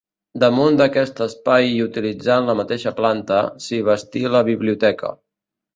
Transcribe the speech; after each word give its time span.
Damunt 0.43 0.77
d'aquest 0.79 1.21
espai 1.25 1.69
i 1.75 1.83
utilitzant 1.87 2.49
la 2.49 2.57
mateixa 2.63 2.97
planta, 3.03 3.41
s'hi 3.67 3.83
bastí 3.93 4.29
la 4.39 4.45
biblioteca. 4.53 5.19